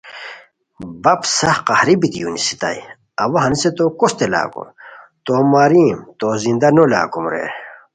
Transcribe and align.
بپ 1.03 1.21
سخت 1.37 1.61
قہری 1.67 1.95
بیتی 2.01 2.19
یو 2.21 2.29
نیسیتائے، 2.35 2.81
اوا 3.23 3.39
ہنیسے 3.45 3.69
تو 3.77 3.83
کوستے 3.99 4.25
لاکوم، 4.33 4.67
تو 5.25 5.33
ماریم 5.51 5.97
تو 6.19 6.25
زندہ 6.43 6.69
نو 6.75 6.83
لاکوم 6.93 7.25
رے 7.33 7.45